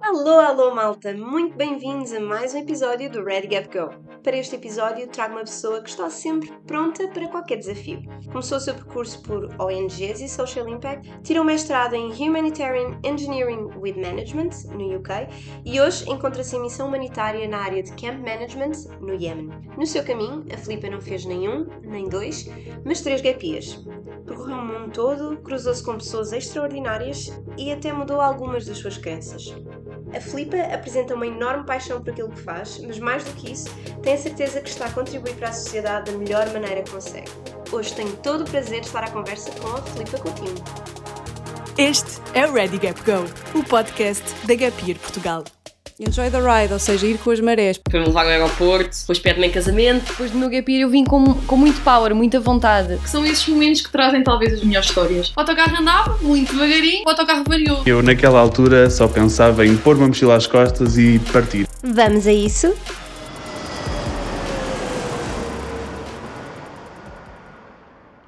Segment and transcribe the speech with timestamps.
[0.00, 1.12] Alô, alô, malta!
[1.12, 3.90] Muito bem-vindos a mais um episódio do Red Gap Go.
[4.22, 8.02] Para este episódio, trago uma pessoa que está sempre pronta para qualquer desafio.
[8.30, 13.96] Começou o seu percurso por ONGs e Social Impact, tirou mestrado em Humanitarian Engineering with
[13.96, 15.28] Management, no UK,
[15.64, 19.50] e hoje encontra-se em missão humanitária na área de Camp Management, no Yemen.
[19.76, 22.48] No seu caminho, a Filipa não fez nenhum, nem dois,
[22.84, 23.84] mas três gap years.
[24.24, 29.37] Percorreu o mundo todo, cruzou-se com pessoas extraordinárias e até mudou algumas das suas crenças.
[30.14, 33.68] A Filipa apresenta uma enorme paixão por aquilo que faz, mas mais do que isso,
[34.02, 37.30] tem a certeza que está a contribuir para a sociedade da melhor maneira que consegue.
[37.70, 40.54] Hoje tenho todo o prazer de estar à conversa com a Filipa Coutinho.
[41.76, 45.44] Este é o Ready Gap Go, o podcast da Gap Year Portugal.
[46.00, 47.80] Enjoy the ride, ou seja, ir com as marés.
[47.90, 50.06] Foi-me levar ao aeroporto, depois pede-me em casamento.
[50.06, 52.98] Depois do meu gap year eu vim com, com muito power, muita vontade.
[52.98, 55.30] Que são esses momentos que trazem talvez as melhores histórias.
[55.36, 57.82] O autocarro andava muito devagarinho, o autocarro variou.
[57.84, 61.66] Eu naquela altura só pensava em pôr uma mochila às costas e partir.
[61.82, 62.72] Vamos a isso?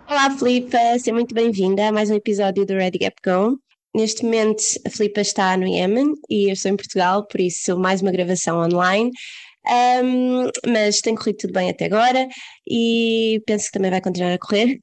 [0.09, 3.61] Olá, Filipa, seja muito bem-vinda a mais um episódio do Ready Gap Go.
[3.95, 8.01] Neste momento, a Filipa está no Yemen e eu estou em Portugal, por isso, mais
[8.01, 9.11] uma gravação online.
[10.03, 12.27] Um, mas tem corrido tudo bem até agora
[12.67, 14.79] e penso que também vai continuar a correr.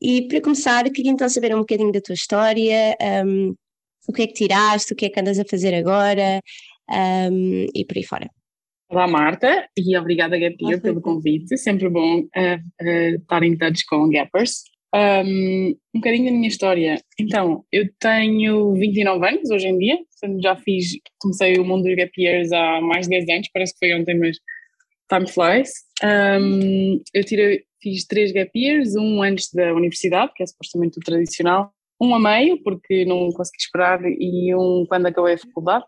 [0.00, 3.54] E para começar, queria então saber um bocadinho da tua história, um,
[4.06, 6.40] o que é que tiraste, o que é que andas a fazer agora
[7.30, 8.30] um, e por aí fora.
[8.90, 12.26] Olá Marta e obrigada Gapir pelo convite, sempre bom uh,
[12.82, 14.73] uh, estar em touch com Gappers.
[14.94, 17.02] Um, um bocadinho da minha história.
[17.18, 21.96] Então, eu tenho 29 anos hoje em dia, portanto já fiz, comecei o mundo dos
[21.96, 24.36] gap years há mais de 10 anos, parece que foi ontem, mas
[25.12, 25.70] time flies.
[26.02, 31.02] Um, eu tirei, fiz três gap years, um antes da universidade, que é supostamente o
[31.02, 35.84] tradicional, um a meio, porque não consegui esperar, e um quando acabei a faculdade.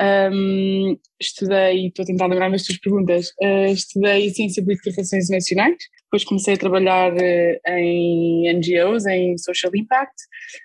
[0.00, 5.24] Um, estudei, estou a tentar lembrar das tuas perguntas, uh, estudei Ciência Política e Relações
[5.24, 5.76] Internacionais,
[6.08, 10.14] depois comecei a trabalhar uh, em NGOs, em Social Impact,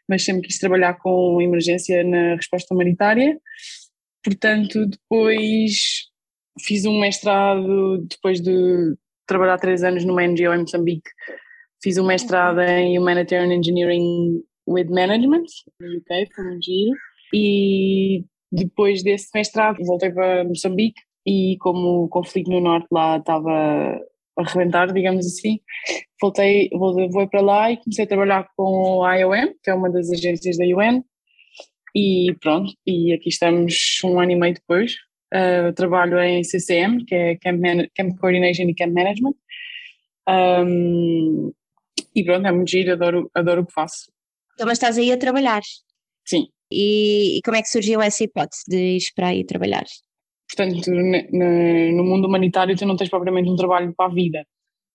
[0.07, 3.37] mas sempre quis trabalhar com emergência na resposta humanitária,
[4.23, 6.07] portanto depois
[6.61, 8.95] fiz um mestrado, depois de
[9.27, 11.09] trabalhar três anos numa NGO em Moçambique,
[11.81, 15.45] fiz um mestrado em Humanitarian Engineering with Management,
[15.79, 16.97] no UK, foi um giro,
[17.33, 23.99] e depois desse mestrado, voltei para Moçambique e como o conflito no norte lá estava
[24.37, 25.59] arrebentar, digamos assim,
[26.21, 30.09] voltei, voltei para lá e comecei a trabalhar com a IOM, que é uma das
[30.09, 31.03] agências da UN,
[31.95, 34.93] e pronto, e aqui estamos um ano e meio depois.
[35.33, 39.33] Uh, trabalho em CCM, que é Camp, Man Camp Coordination e Camp Management.
[40.29, 41.51] Um,
[42.15, 44.11] e pronto, é muito giro, adoro, adoro o que faço.
[44.53, 45.61] Então, mas estás aí a trabalhar?
[46.25, 49.85] Sim, e, e, como é que surgiu essa hipótese de ir para aí trabalhar?
[50.55, 54.45] Portanto, no mundo humanitário tu não tens propriamente um trabalho para a vida.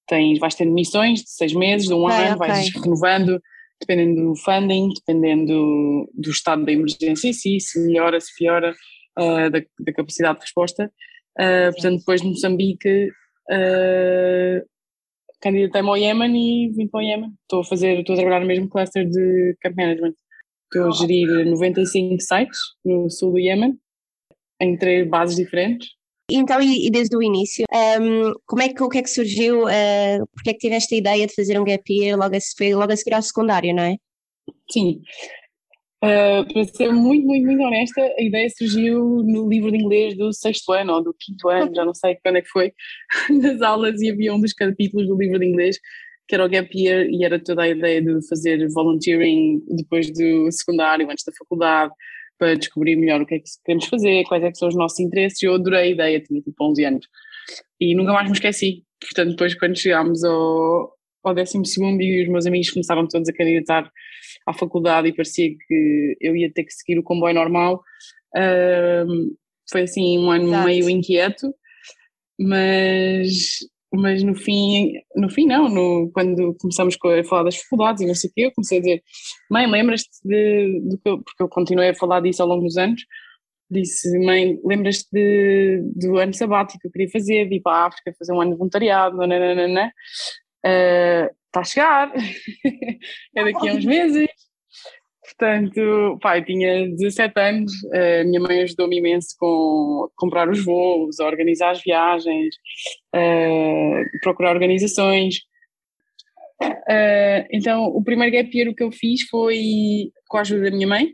[0.07, 2.49] Tens, vais tendo missões de seis meses, de um okay, ano, okay.
[2.49, 3.43] vais renovando,
[3.81, 8.75] dependendo do funding, dependendo do estado da emergência em si, se melhora, se piora,
[9.19, 10.91] uh, da, da, capacidade de resposta.
[11.39, 13.09] Uh, portanto, depois de Moçambique,
[13.51, 14.67] uh,
[15.41, 17.31] candidatei-me ao Yemen e vim para o Yemen.
[17.43, 20.15] Estou a fazer, estou a trabalhar no mesmo cluster de camp management.
[20.65, 23.79] Estou a gerir 95 sites no sul do Iêmen,
[24.61, 25.89] em três bases diferentes.
[26.31, 29.63] Então, e, desde o início, um, como é que, o que é que surgiu?
[29.63, 32.75] Uh, porque é que tiveste a ideia de fazer um gap year logo a, foi
[32.75, 33.97] logo a seguir ao secundário, não é?
[34.71, 35.01] Sim.
[36.05, 40.33] Uh, para ser muito, muito, muito honesta, a ideia surgiu no livro de inglês do
[40.33, 42.73] sexto ano ou do quinto ano, já não sei quando é que foi,
[43.31, 45.79] nas aulas e havia um dos capítulos do livro de inglês
[46.29, 50.53] que era o gap year e era toda a ideia de fazer volunteering depois do
[50.53, 51.93] secundário, antes da faculdade,
[52.39, 55.01] para descobrir melhor o que é que queremos fazer, quais é que são os nossos
[55.01, 55.43] interesses.
[55.43, 57.07] Eu adorei a ideia, tinha tipo 11 anos.
[57.81, 58.85] E nunca mais me esqueci.
[59.01, 60.93] Portanto, depois quando chegámos ao,
[61.25, 61.59] ao 12
[62.01, 63.91] e os meus amigos começavam todos a candidatar
[64.47, 67.83] à faculdade e parecia que eu ia ter que seguir o comboio normal,
[69.07, 69.35] um,
[69.71, 70.67] foi assim um ano Exato.
[70.67, 71.55] meio inquieto,
[72.39, 73.29] mas
[73.93, 78.15] mas no fim, no fim não, no, quando começamos a falar das faculdades e não
[78.15, 79.03] sei o quê, eu comecei a dizer,
[79.51, 83.03] mãe, lembras-te de, que eu, porque eu continuei a falar disso ao longo dos anos,
[83.71, 88.15] disse, mãe, lembras-te do ano sabático que eu queria fazer, de ir para a África
[88.19, 89.93] fazer um ano de voluntariado, nananana,
[90.67, 92.13] uh, está a chegar,
[93.37, 94.29] é daqui a uns meses,
[95.29, 101.27] Portanto, pai, tinha 17 anos, a minha mãe ajudou-me imenso com comprar os voos, a
[101.27, 102.55] organizar as viagens,
[103.13, 103.19] a
[104.23, 105.37] procurar organizações.
[107.51, 111.09] então, o primeiro gap year que eu fiz foi com a ajuda da minha mãe,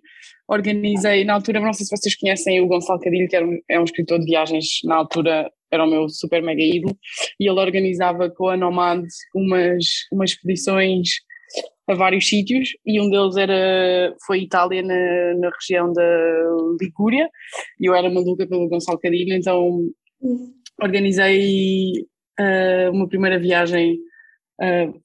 [0.48, 3.80] organizei, na altura, não sei se vocês conhecem o Gonçalo Cadilho, que era um, é
[3.80, 6.96] um escritor de viagens, na altura era o meu super mega ídolo,
[7.40, 9.04] e ele organizava com a Nomad
[9.34, 11.08] umas, umas expedições
[11.88, 17.28] a vários sítios, e um deles era, foi Itália, na, na região da Ligúria,
[17.80, 19.80] e eu era maluca pelo Gonçalo Cadilho, então
[20.80, 22.06] organizei
[22.40, 23.98] uh, uma primeira viagem,
[24.60, 25.00] uh,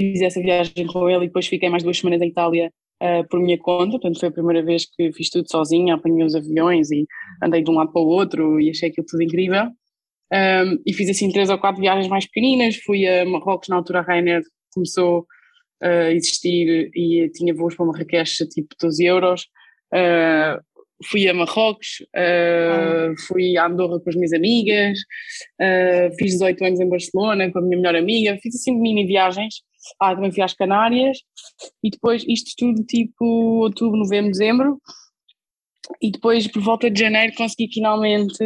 [0.00, 3.40] fiz essa viagem com ele e depois fiquei mais duas semanas em Itália uh, por
[3.40, 7.06] minha conta, portanto foi a primeira vez que fiz tudo sozinha, apanhei os aviões e
[7.42, 9.64] andei de um lado para o outro e achei aquilo tudo incrível.
[10.32, 13.98] Um, e fiz assim três ou quatro viagens mais pequeninas, fui a Marrocos na altura
[13.98, 14.42] a Ryanair
[14.72, 15.26] começou
[15.82, 19.46] a existir e tinha voos para Marrakech tipo 12 euros.
[21.04, 24.98] Fui a Marrocos, uh, fui a Andorra com as minhas amigas,
[25.60, 29.62] uh, fiz 18 anos em Barcelona com a minha melhor amiga, fiz assim mini viagens.
[30.00, 31.18] Ah, também fui às Canárias
[31.82, 34.80] e depois isto tudo tipo outubro, novembro, dezembro.
[36.00, 38.38] E depois, por volta de janeiro, consegui finalmente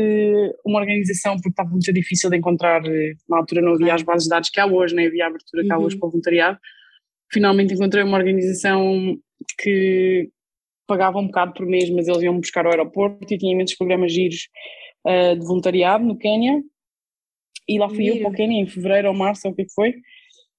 [0.64, 2.82] uma organização, porque estava muito difícil de encontrar.
[3.28, 5.62] Na altura não havia as bases de dados que há hoje, nem havia a abertura
[5.62, 6.58] que há hoje para o voluntariado.
[7.30, 9.18] Finalmente encontrei uma organização
[9.58, 10.30] que
[10.86, 14.12] pagava um bocado por mês, mas eles iam buscar ao aeroporto e tinha imensos programas
[14.12, 14.48] giros
[15.06, 16.62] uh, de voluntariado no Quênia.
[17.68, 18.16] E lá fui Mira.
[18.16, 19.90] eu para o Quênia em fevereiro ou março, ou o que foi.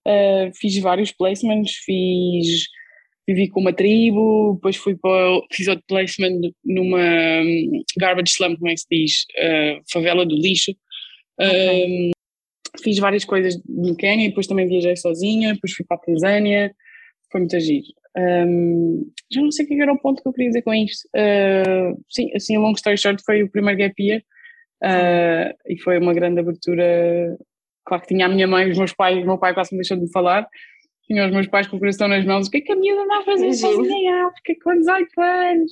[0.08, 2.68] Uh, fiz vários placements, fiz
[3.28, 8.70] vivi com uma tribo, depois fui para, fiz outro placement numa um, garbage slum, como
[8.70, 10.72] é que se diz, uh, favela do lixo.
[11.38, 12.08] Okay.
[12.08, 12.12] Um,
[12.82, 16.74] fiz várias coisas no Quênia, depois também viajei sozinha, depois fui para a Tanzânia,
[17.30, 17.84] foi muito agir.
[18.18, 21.08] Um, já não sei o que era o ponto que eu queria dizer com isto.
[21.16, 24.22] Uh, sim, assim, a long story short, foi o primeiro gap year
[24.84, 27.38] uh, e foi uma grande abertura.
[27.86, 29.98] Claro que tinha a minha mãe, os meus pais, o meu pai quase me deixou
[29.98, 30.48] de falar.
[31.06, 32.48] Tinha os meus pais com o coração nas mãos.
[32.48, 35.72] O que é que a miúda anda a fazer sozinha em África com 18 anos?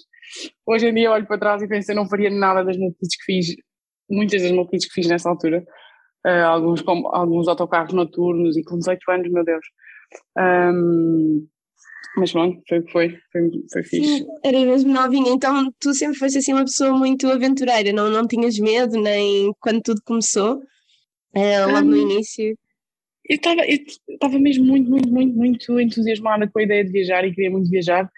[0.66, 3.26] Hoje em dia olho para trás e penso, eu não faria nada das multitudes que
[3.26, 3.56] fiz,
[4.10, 5.66] muitas das multitudes que fiz nessa altura.
[6.26, 9.66] Uh, alguns, com, alguns autocarros noturnos e com 18 anos, meu Deus.
[10.38, 11.48] Um,
[12.18, 14.18] mas pronto, foi o que foi, foi, foi fixe.
[14.20, 18.28] Sim, era mesmo novinha, então tu sempre foste assim uma pessoa muito aventureira, não, não
[18.28, 22.58] tinhas medo nem quando tudo começou, uh, logo um, no início?
[23.28, 27.52] Eu estava mesmo muito, muito, muito, muito entusiasmada com a ideia de viajar e queria
[27.52, 28.10] muito viajar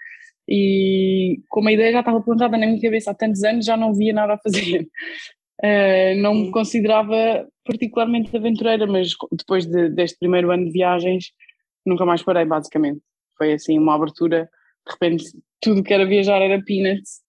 [0.48, 3.92] e como a ideia já estava plantada na minha cabeça há tantos anos, já não
[3.92, 4.88] via nada a fazer.
[5.62, 11.32] Uh, não me considerava particularmente aventureira, mas depois de, deste primeiro ano de viagens
[11.84, 13.00] nunca mais parei, basicamente.
[13.38, 14.50] Foi assim uma abertura,
[14.86, 15.24] de repente
[15.60, 17.20] tudo que era viajar era peanuts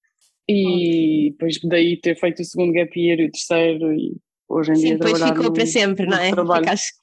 [0.48, 4.18] e depois daí ter feito o segundo gap year e o terceiro e
[4.48, 6.30] hoje em Sim, dia depois ficou no, para sempre, não é?
[6.30, 6.94] Ficaste...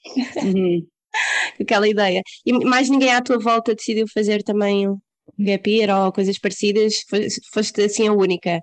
[0.43, 0.87] Uhum.
[1.61, 2.23] Aquela ideia.
[2.45, 4.99] E mais ninguém à tua volta decidiu fazer também um
[5.39, 7.05] gap year ou coisas parecidas?
[7.53, 8.61] Foste assim a única?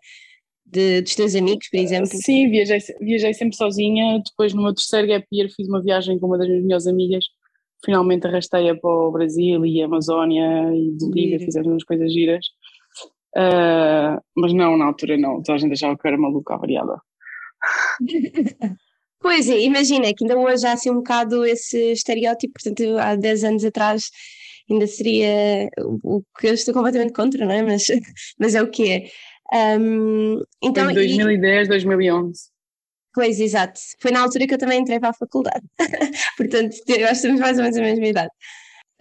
[0.65, 2.07] De, dos teus amigos, por exemplo?
[2.07, 4.19] Sim, viajei, viajei sempre sozinha.
[4.25, 7.25] Depois, no meu terceiro gap year, fiz uma viagem com uma das minhas melhores amigas
[7.83, 12.45] finalmente arrastei-a para o Brasil e a Amazónia e Bolívia, fizemos umas coisas giras.
[13.35, 17.01] Uh, mas não, na altura não, toda a gente achava que era maluca variada.
[19.23, 23.43] Pois é, imagina que ainda hoje há assim um bocado esse estereótipo, portanto há 10
[23.45, 24.11] anos atrás
[24.69, 25.69] ainda seria
[26.03, 27.61] o que eu estou completamente contra, não é?
[27.63, 27.85] Mas,
[28.37, 29.77] mas é o que é.
[29.79, 31.69] Um, então, Foi 2010, e...
[31.69, 32.52] 2011.
[33.13, 33.79] Pois, exato.
[33.99, 35.63] Foi na altura que eu também entrei para a faculdade.
[36.37, 38.31] Portanto, eu acho que temos mais ou menos a mesma idade.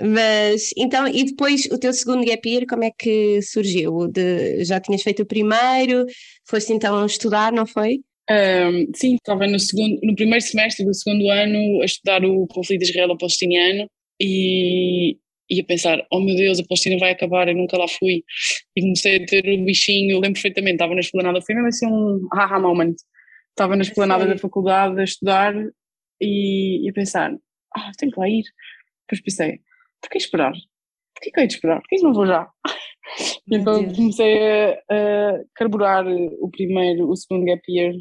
[0.01, 4.09] Mas, então, e depois o teu segundo gap year, como é que surgiu?
[4.09, 6.07] De, já tinhas feito o primeiro,
[6.47, 8.01] foste então estudar, não foi?
[8.31, 12.83] Um, sim, estava no, segundo, no primeiro semestre do segundo ano a estudar o conflito
[12.83, 13.87] israelo-palestiniano
[14.21, 15.17] e,
[15.51, 18.23] e a pensar, oh meu Deus, a Palestina vai acabar, eu nunca lá fui.
[18.77, 22.27] E comecei a ter o bichinho, lembro perfeitamente, estava na esplanada, foi mesmo assim um
[22.33, 22.97] aha moment
[23.53, 25.55] estava na esplanada da faculdade a estudar
[26.21, 27.33] e, e a pensar,
[27.77, 28.45] ah, tenho que lá ir.
[29.03, 29.61] Depois pensei,
[30.01, 30.53] porquê esperar?
[31.15, 31.81] Porquê que eu hei de esperar?
[31.81, 32.49] Porquê que não vou já?
[33.49, 37.95] e então comecei a, a, carburar o primeiro, o segundo gap year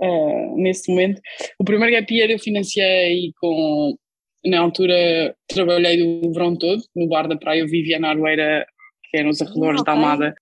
[0.00, 1.20] uh, nesse momento.
[1.58, 3.96] O primeiro gap year eu financiei com,
[4.44, 8.66] na altura trabalhei o verão todo no bar da praia Viviana Arueira,
[9.10, 9.92] que eram os arredores okay.
[9.94, 10.34] da Amada,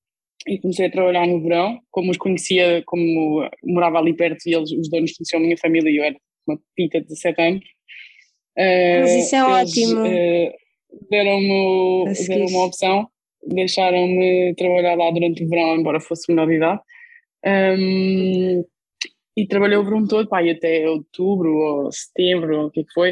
[0.47, 4.71] e comecei a trabalhar no verão, como os conhecia, como morava ali perto e eles,
[4.73, 7.65] os donos conheciam a minha família e eu era uma pita de 17 anos.
[8.57, 10.01] Uh, Mas isso é eles, ótimo.
[10.03, 10.53] Uh,
[11.11, 13.09] deram-me deram uma opção,
[13.47, 16.81] deixaram-me trabalhar lá durante o verão, embora fosse menor de idade.
[17.47, 18.65] Um,
[19.37, 22.93] e trabalhei o verão todo, pá, até outubro ou setembro, ou o que é que
[22.93, 23.11] foi.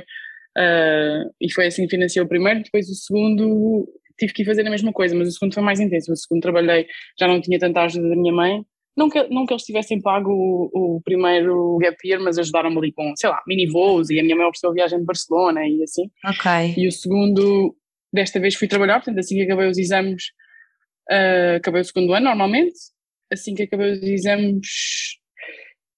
[0.56, 4.66] Uh, e foi assim que financiei o primeiro, depois o segundo tive que ir fazer
[4.66, 6.12] a mesma coisa, mas o segundo foi mais intenso.
[6.12, 6.86] O segundo trabalhei,
[7.18, 8.64] já não tinha tanta ajuda da minha mãe.
[8.96, 12.92] Não que, não que eles tivessem pago o, o primeiro gap year, mas ajudaram-me ali
[12.92, 15.82] com, sei lá, mini voos e a minha mãe ofereceu a viagem de Barcelona e
[15.82, 16.10] assim.
[16.26, 16.74] Ok.
[16.76, 17.74] E o segundo,
[18.12, 20.24] desta vez fui trabalhar, portanto, assim que acabei os exames,
[21.10, 22.74] uh, acabei o segundo ano normalmente.
[23.32, 24.68] Assim que acabei os exames,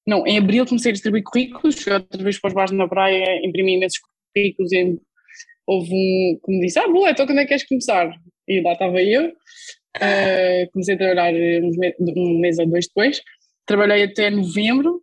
[0.06, 3.74] não, em abril comecei a distribuir currículos, outra vez para os bares na praia, imprimi
[3.74, 3.98] imensos
[4.32, 4.70] currículos
[5.66, 8.10] houve um que me disse, ah boa, então quando é que queres começar?
[8.46, 13.22] E lá estava eu, uh, comecei a trabalhar um mês ou dois depois,
[13.66, 15.02] trabalhei até novembro,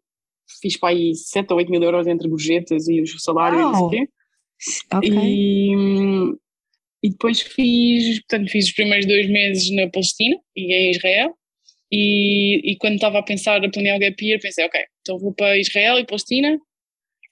[0.62, 3.74] fiz para aí 7 ou 8 mil euros entre gorjetas e os salários e não
[3.74, 4.10] sei o quê.
[4.94, 5.10] Ok.
[5.12, 5.74] E,
[7.04, 11.36] e depois fiz, portanto, fiz os primeiros dois meses na Palestina e em Israel.
[11.92, 15.34] E, e quando estava a pensar a planear o gap year, pensei, ok, então vou
[15.34, 16.58] para Israel e Palestina,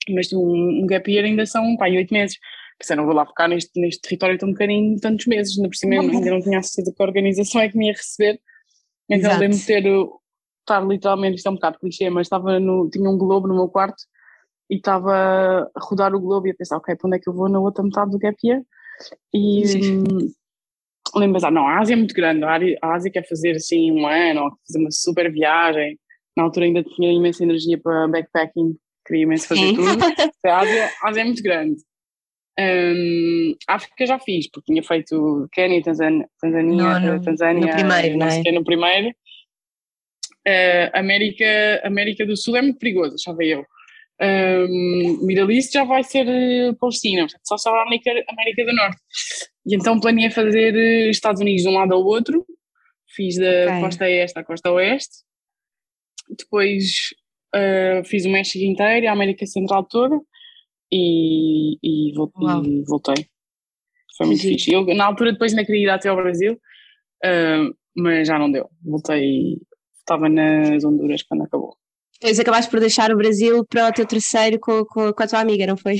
[0.09, 2.37] mas um, um gap year ainda são pá, oito meses.
[2.79, 5.95] Pensei, não vou lá ficar neste, neste território tão bocadinho, tantos meses, ainda por cima
[5.95, 8.39] eu ainda não tinha a certeza que a organização é que me ia receber.
[9.09, 9.83] Então lembro-me de ter,
[10.61, 13.67] estar literalmente, isto é um bocado clichê, mas estava no, tinha um globo no meu
[13.67, 14.03] quarto
[14.69, 15.11] e estava
[15.75, 17.59] a rodar o globo e a pensar, ok, para onde é que eu vou na
[17.59, 18.61] outra metade do gap year?
[19.33, 20.31] E hum,
[21.15, 23.91] lembro-me, ah, não, a Ásia é muito grande, a Ásia, a Ásia quer fazer assim
[23.91, 25.99] um ano, ou fazer uma super viagem.
[26.37, 29.75] Na altura ainda tinha imensa energia para backpacking, queria imenso fazer Sim.
[29.75, 29.97] tudo.
[30.45, 31.75] A Ásia, a Ásia é muito grande.
[32.61, 38.17] Hum, África já fiz, porque tinha feito Quênia, Tanzânia, Tanzânia, No- no- Tanzânia no primeiro,
[38.17, 38.43] não é?
[38.43, 39.15] quê, no primeiro.
[40.45, 43.63] Eh, América, América do Sul é muito perigoso, achava eu.
[44.21, 48.97] Um, Middle East já vai ser eh, Palestina, só sobra a América, América do Norte.
[49.65, 52.45] E então planeei fazer eh, Estados Unidos de um lado ao outro,
[53.15, 53.79] fiz da Ok.
[53.81, 55.23] costa este à costa oeste,
[56.37, 56.83] depois
[57.55, 60.19] eh, fiz o México inteiro, e a América Central toda
[60.91, 62.63] e, e, vol- Uau.
[62.65, 63.25] e voltei.
[64.17, 64.53] Foi muito giro.
[64.55, 64.73] fixe.
[64.73, 66.59] Eu, na altura, depois ainda queria ir até ao Brasil,
[67.23, 68.69] eh, mas já não deu.
[68.83, 69.57] Voltei,
[69.97, 71.75] estava nas Honduras quando acabou.
[72.19, 75.39] Depois acabaste por deixar o Brasil para o teu terceiro com, com, com a tua
[75.39, 75.99] amiga, não foi?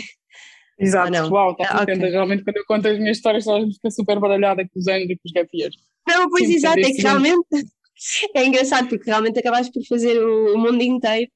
[0.77, 1.29] Exato, não?
[1.29, 1.93] uau, está Ah, ok.
[1.93, 2.11] contenta.
[2.11, 5.15] Geralmente quando eu conto as minhas histórias, só fica super baralhada com os anos e
[5.15, 5.75] com os gap years.
[6.07, 7.45] Não, pois Sim, exato, é que realmente
[8.35, 11.29] é engraçado porque realmente acabaste por fazer o, o mundo inteiro,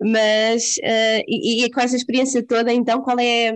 [0.00, 3.54] mas eh, e, e com essa experiência toda, então qual é,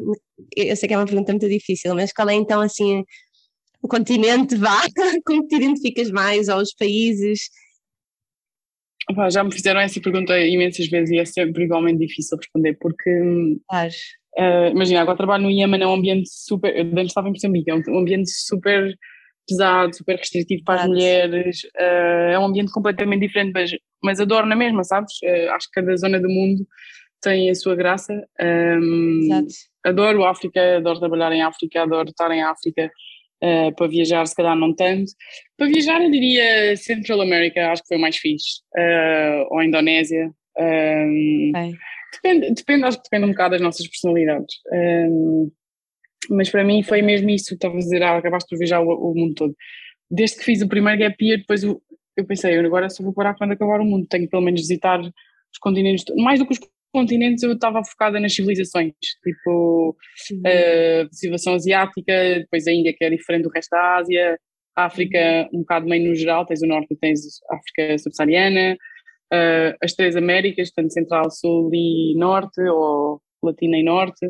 [0.57, 3.03] eu sei que é uma pergunta muito difícil, mas qual é então assim
[3.83, 4.81] o continente, vá,
[5.25, 7.51] com que te identificas mais, ou os países?
[9.31, 13.11] Já me fizeram essa pergunta imensas vezes e é sempre igualmente difícil responder, porque
[13.69, 13.91] Claro.
[14.39, 16.75] eh, imagina, agora trabalho no Iêmen, é um ambiente super.
[16.75, 18.97] Eu antes estava em Moçambique, é um ambiente super
[19.47, 23.71] pesado, super restritivo para as mulheres, eh, é um ambiente completamente diferente, mas,
[24.03, 25.13] mas adoro na mesma, sabes?
[25.23, 26.67] Eh, acho que cada zona do mundo
[27.21, 28.13] tem a sua graça.
[28.41, 29.47] Exato.
[29.85, 32.91] adoro África, adoro trabalhar em África, adoro estar em África.
[33.43, 35.13] eh, para viajar, se calhar não tanto.
[35.57, 38.63] Para viajar, eu diria Central America, acho que foi o mais fixe.
[39.51, 40.31] ou Indonésia.
[40.57, 41.53] Um,
[42.13, 44.55] depende, depende, acho que depende um bocado das nossas personalidades.
[44.73, 45.51] Um,
[46.31, 49.15] mas para mim foi mesmo isso estava a dizer, ah, acabaste por viajar o, o
[49.15, 49.55] mundo todo.
[50.11, 51.81] Desde que fiz o primeiro gap year, depois eu,
[52.17, 54.61] eu pensei, eu agora só vou parar quando acabar o mundo, tenho que pelo menos
[54.61, 56.61] visitar os continentes, mais do que os
[56.93, 59.97] continentes, eu estava focada nas civilizações, tipo
[60.47, 64.39] a civilização asiática, depois a Índia que é diferente do resto da Ásia,
[64.77, 68.77] a África um bocado meio no geral, tens o Norte e tens a África subsaariana,
[69.33, 74.27] uh, as três Américas, tanto Central, Sul e Norte, ou Latina e Norte,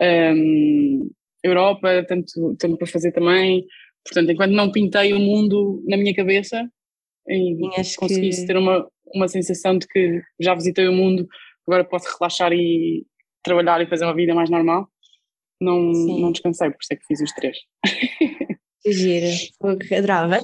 [0.00, 1.10] um,
[1.42, 3.64] Europa, tanto, tanto para fazer também,
[4.04, 6.68] portanto, enquanto não pintei o mundo na minha cabeça,
[7.28, 11.26] e Tinhas conseguisse que- ter uma, uma sensação de que já visitei o mundo,
[11.66, 13.04] agora posso relaxar e
[13.42, 14.88] trabalhar e fazer uma vida mais normal,
[15.60, 16.20] não, Sim.
[16.20, 17.56] não descansei, por isso é que fiz os três.
[18.86, 19.28] Gira,
[19.96, 20.40] adorava.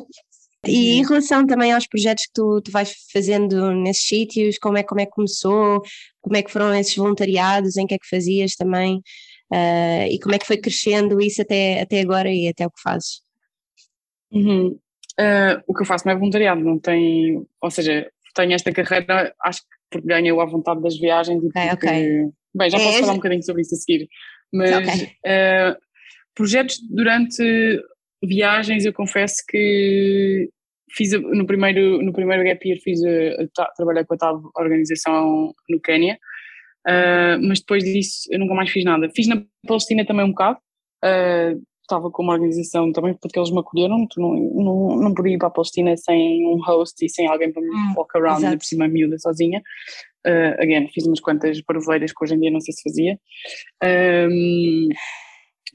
[0.67, 4.83] E em relação também aos projetos que tu, tu vais fazendo nesses sítios, como é,
[4.83, 5.81] como é que começou,
[6.21, 9.01] como é que foram esses voluntariados, em que é que fazias também,
[9.53, 12.81] ah, e como é que foi crescendo isso até, até agora e até o que
[12.83, 13.21] fazes?
[14.33, 14.79] Uhum.
[15.19, 19.35] Ah, o que eu faço não é voluntariado, não tem, ou seja, tenho esta carreira,
[19.43, 22.33] acho que porque ganhei à vontade das viagens e Ok, porque, ok.
[22.55, 24.09] bem, já É, posso é- falar um bocadinho sobre isso a seguir,
[24.53, 25.09] mas Ok.
[25.27, 25.77] ah,
[26.35, 27.43] projetos durante
[28.23, 30.51] viagens eu confesso que
[30.91, 35.55] fiz no primeiro, no primeiro gap year fiz a, a trabalhei com a tal organização
[35.69, 36.19] no Quénia,
[36.87, 39.09] ah, mas depois disso eu nunca mais fiz nada.
[39.15, 40.59] Fiz na Palestina também um bocado,
[41.03, 45.35] ah, estava com uma organização também porque eles me acolheram, tu não, não, não podia
[45.35, 48.41] ir para a Palestina sem um host e sem alguém para me Hum, walk around,
[48.41, 48.59] exato.
[48.59, 49.63] por cima miúda sozinha.
[50.27, 53.19] Uh, again, fiz umas quantas parvoeiras que hoje em dia não sei se fazia.
[54.29, 54.89] Um,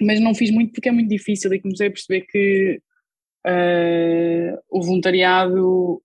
[0.02, 2.82] mas não fiz muito porque é muito difícil e comecei a perceber que
[3.48, 6.02] uh, o voluntariado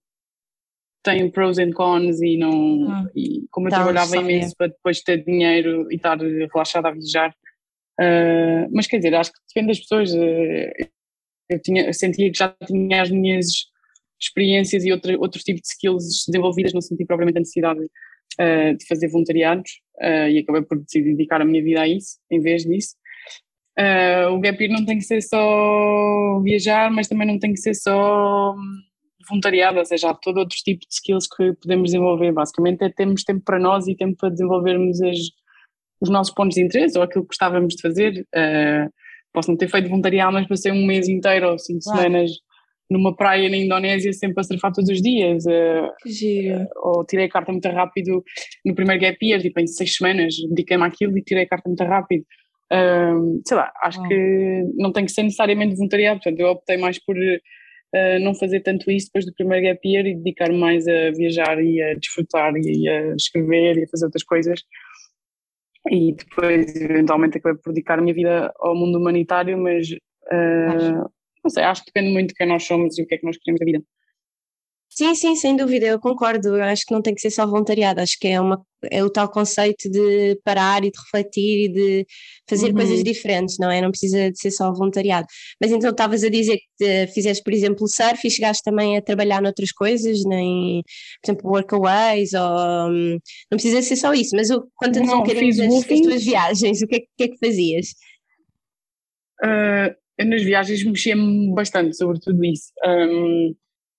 [1.06, 5.24] tem pros and cons e não hum, e como eu trabalhava imenso para depois ter
[5.24, 7.30] dinheiro e estar relaxada a viajar.
[7.98, 10.88] Uh, mas quer dizer, acho que depende das pessoas uh,
[11.48, 13.46] eu, tinha, eu sentia que já tinha as minhas
[14.20, 18.86] experiências e outro, outros tipos de skills desenvolvidas, não senti propriamente a necessidade uh, de
[18.86, 19.80] fazer voluntariados
[20.30, 22.96] e acabei por decidir dedicar a minha vida a isso, em vez disso.
[24.30, 27.72] O gap year não tem que ser só viajar, mas também não tem que ser
[27.74, 28.82] só hum,
[29.28, 32.32] voluntariado, ou seja, há todo outro tipo de skills que podemos desenvolver.
[32.32, 35.18] Basicamente é termos tempo para nós e tempo para desenvolvermos as,
[36.00, 38.26] os nossos pontos de interesse ou aquilo que gostávamos de fazer.
[38.34, 38.90] Uh,
[39.32, 42.00] posso não ter feito voluntariado, mas passei um mês inteiro ou cinco claro.
[42.00, 42.30] semanas
[42.90, 45.44] numa praia na Indonésia sempre a surfar todos os dias.
[45.44, 46.62] Uh, que giro.
[46.62, 48.22] Uh, ou tirei a carta muito rápido
[48.64, 51.84] no primeiro gap year, tipo em seis semanas, dediquei-me àquilo e tirei a carta muito
[51.84, 52.24] rápido.
[52.72, 54.08] Uh, sei lá, acho oh.
[54.08, 57.16] que não tem que ser necessariamente voluntariado, portanto eu optei mais por
[57.96, 61.62] uh, não fazer tanto isso depois do primeiro gap year e dedicar-me mais a viajar
[61.62, 64.60] e a desfrutar e a escrever e a fazer outras coisas
[65.90, 71.10] e depois eventualmente acabei por dedicar a minha vida ao mundo humanitário, mas uh,
[71.42, 73.26] não sei, acho que depende muito de quem nós somos e o que é que
[73.26, 73.84] nós queremos da vida.
[74.88, 76.56] Sim, sim, sem dúvida, eu concordo.
[76.56, 79.10] Eu acho que não tem que ser só voluntariado, acho que é, uma, é o
[79.10, 82.06] tal conceito de parar e de refletir e de
[82.48, 82.74] fazer uhum.
[82.74, 83.82] coisas diferentes, não é?
[83.82, 85.26] Não precisa de ser só voluntariado.
[85.60, 89.42] Mas então estavas a dizer que fizeste, por exemplo, surf e chegaste também a trabalhar
[89.42, 90.82] noutras coisas, nem,
[91.22, 93.18] por exemplo, workaways, ou hum,
[93.50, 96.96] não precisa ser só isso, mas conta-nos um bocadinho das, das, tuas viagens, o que
[96.96, 97.88] é, que, é que fazias?
[99.44, 102.72] Uh, nas viagens mexia-me bastante sobre tudo isso.
[102.82, 103.54] Um,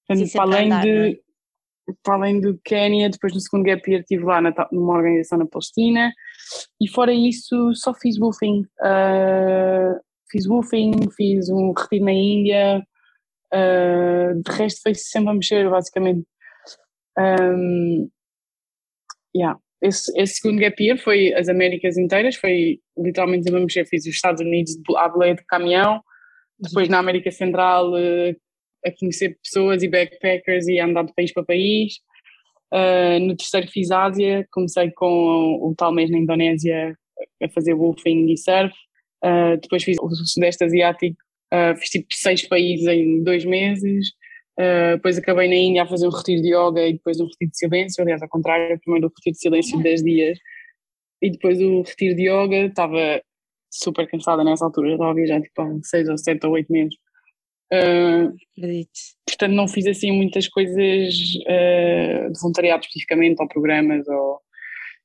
[0.08, 1.94] Portanto, para além, andar, de, é?
[2.04, 5.46] para além do Quénia, depois no segundo gap year estive lá na, numa organização na
[5.46, 6.12] Palestina
[6.82, 8.62] e fora isso só fiz woofing.
[8.82, 10.00] Uh,
[10.32, 12.86] fiz woofing, fiz um retiro na Índia,
[13.54, 16.26] uh, de resto foi sempre a mexer basicamente.
[17.20, 18.10] Um,
[19.36, 19.60] yeah.
[19.82, 23.86] esse, esse segundo gap year foi as Américas inteiras, foi literalmente a mexer.
[23.86, 26.02] Fiz os Estados Unidos à boleia de caminhão,
[26.60, 28.36] depois na América Central uh,
[28.86, 31.96] a conhecer pessoas e backpackers e a andar de país para país.
[32.74, 36.98] Uh, no terceiro fiz Ásia, comecei com o, tal mês na Indonésia
[37.42, 38.74] a fazer wolfing e surf.
[39.24, 41.18] Uh, depois fiz o Sudeste Asiático,
[41.54, 44.12] uh, fiz tipo seis países em dois meses.
[44.96, 47.58] depois acabei na Índia a fazer um retiro de yoga e depois um retiro de
[47.58, 48.04] silêncio.
[48.04, 50.40] Aliás, ao contrário, primeiro o retiro de silêncio de 10 dias
[51.22, 52.66] e depois o retiro de yoga.
[52.68, 53.22] Estava
[53.72, 56.72] super cansada nessa altura, já estava a viajar tipo há seis ou sete ou oito
[56.72, 56.96] meses.
[57.74, 58.34] Uh,
[59.26, 61.14] portanto, não fiz assim muitas coisas
[61.46, 64.40] uh, de voluntariado especificamente, ou programas, ou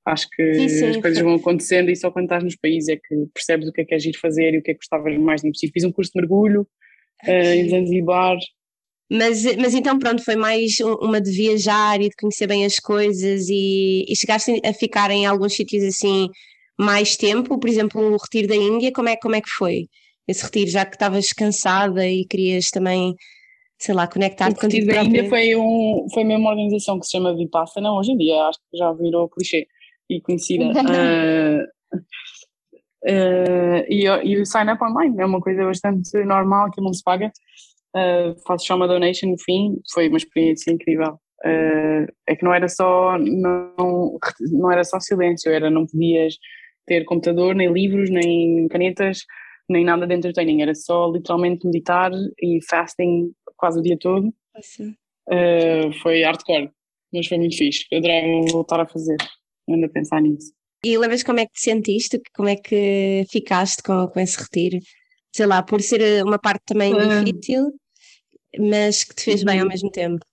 [0.07, 1.29] acho que sim, sim, as coisas foi.
[1.29, 3.95] vão acontecendo e só quando estás nos países é que percebes o que é que
[3.95, 5.73] és ir fazer e o que é que gostavas mais de impossível.
[5.73, 6.67] Fiz um curso de mergulho
[7.27, 8.37] uh, em Zanzibar.
[9.11, 13.49] Mas, mas então pronto, foi mais uma de viajar e de conhecer bem as coisas
[13.49, 16.29] e, e chegaste a ficar em alguns sítios assim
[16.79, 19.87] mais tempo, por exemplo o retiro da Índia, como é, como é que foi?
[20.27, 23.15] Esse retiro, já que estavas cansada e querias também,
[23.79, 25.23] sei lá, conectar-te contigo própria?
[25.23, 28.59] Ainda foi, um, foi mesmo uma organização que se chama Vipassana, hoje em dia acho
[28.71, 29.67] que já virou clichê
[30.09, 30.65] e conhecida.
[30.65, 31.63] uh,
[33.09, 37.03] uh, e, e o sign up online é uma coisa bastante normal que não se
[37.03, 37.31] paga.
[37.95, 41.19] Uh, faço só uma donation no fim, foi uma experiência incrível.
[41.45, 44.17] Uh, é que não era só não,
[44.53, 46.37] não era só silêncio, era não podias
[46.87, 49.19] ter computador, nem livros, nem canetas,
[49.73, 54.29] nem nada de entertaining, era só literalmente meditar e fasting quase o dia todo.
[55.29, 56.71] Uh, foi hardcore,
[57.13, 57.87] mas foi muito fixe.
[57.91, 59.17] Eu adorava voltar a fazer,
[59.69, 60.53] ando a pensar nisso.
[60.85, 62.21] E lembras como é que te sentiste?
[62.35, 64.79] Como é que ficaste com, com esse retiro?
[65.35, 67.73] Sei lá, por ser uma parte também uh, difícil,
[68.59, 69.71] mas que te fez bem ao uhum.
[69.71, 70.25] mesmo tempo.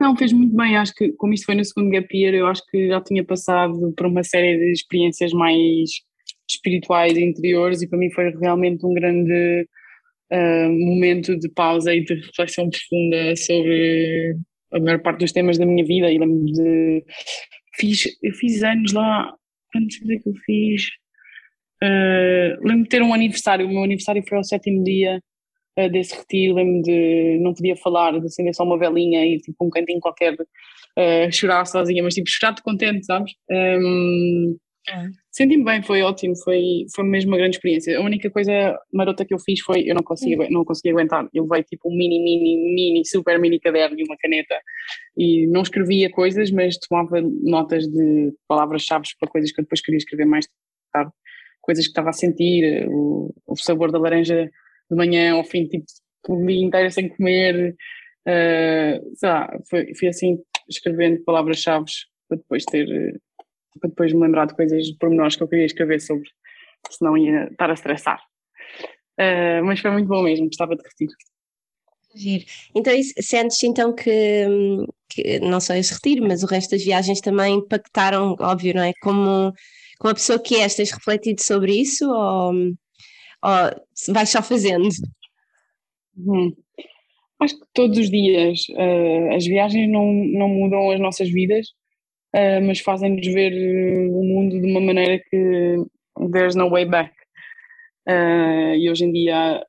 [0.00, 0.76] Não, fez muito bem.
[0.76, 3.92] Acho que, como isto foi no segundo gap year, eu acho que já tinha passado
[3.96, 5.90] por uma série de experiências mais
[6.48, 9.66] espirituais e interiores, e para mim foi realmente um grande
[10.32, 14.36] uh, momento de pausa e de reflexão profunda sobre
[14.72, 16.10] a maior parte dos temas da minha vida.
[16.10, 17.04] E lembro de.
[17.76, 19.32] Fiz, eu fiz anos lá.
[19.72, 20.88] Quantos é que eu fiz?
[21.82, 23.66] Uh, lembro de ter um aniversário.
[23.66, 25.20] O meu aniversário foi ao sétimo dia
[25.78, 26.54] uh, desse retiro.
[26.54, 27.38] Lembro de.
[27.40, 30.34] Não podia falar, de acender só uma velinha e tipo um cantinho qualquer.
[30.34, 33.32] Uh, chorar sozinha, mas tipo chorar de contente, sabes?
[33.48, 34.56] Um,
[34.92, 35.10] é.
[35.30, 37.96] Senti-me bem, foi ótimo, foi, foi mesmo uma grande experiência.
[37.98, 41.44] A única coisa marota que eu fiz foi, eu não consegui, não consegui aguentar, eu
[41.44, 44.56] levei tipo um mini, mini, mini, super mini caderno e uma caneta
[45.16, 49.98] e não escrevia coisas, mas tomava notas de palavras-chave para coisas que eu depois queria
[49.98, 50.48] escrever mais
[50.92, 51.12] tarde,
[51.60, 54.50] coisas que estava a sentir, o, o sabor da laranja
[54.90, 55.84] de manhã ao fim tipo,
[56.28, 57.76] o dia inteiro sem comer,
[58.26, 61.86] uh, sei lá, foi, fui assim escrevendo palavras-chave
[62.28, 62.86] para depois ter,
[63.78, 66.28] para depois me lembrar de coisas pormenores que eu queria escrever sobre,
[66.90, 68.20] senão ia estar a estressar.
[69.18, 71.08] Uh, mas foi muito bom mesmo, gostava de repetir.
[72.14, 72.44] Giro.
[72.74, 74.46] Então, sentes então que,
[75.08, 78.92] que, não só esse retiro, mas o resto das viagens também impactaram, óbvio, não é?
[79.00, 79.52] Como,
[79.98, 84.88] como a pessoa que és, tens refletido sobre isso ou, ou vais só fazendo?
[86.16, 86.52] Hum.
[87.40, 91.68] Acho que todos os dias uh, as viagens não, não mudam as nossas vidas,
[92.34, 93.52] uh, mas fazem-nos ver
[94.10, 95.76] o mundo de uma maneira que
[96.32, 97.12] there's no way back.
[98.08, 99.62] Uh, e hoje em dia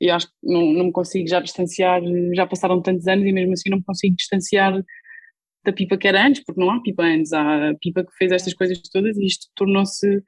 [0.00, 2.02] e acho que não, não me consigo já distanciar,
[2.34, 4.82] já passaram tantos anos e mesmo assim não me consigo distanciar
[5.64, 8.32] da pipa que era antes, porque não há pipa antes, há a pipa que fez
[8.32, 10.22] estas coisas todas e isto tornou-se